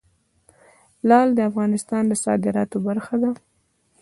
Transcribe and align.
لعل 1.07 1.29
د 1.35 1.39
افغانستان 1.49 2.03
د 2.07 2.13
صادراتو 2.23 2.77
برخه 2.87 3.15
ده. 3.23 3.31